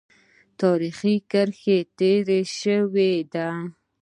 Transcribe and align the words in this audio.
تاریخي 0.61 1.15
کرښه 1.31 1.77
تېره 1.97 2.39
شوې 2.59 3.13
ده. 3.33 3.49